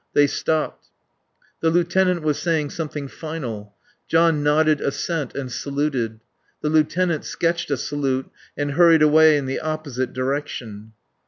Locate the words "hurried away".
8.71-9.37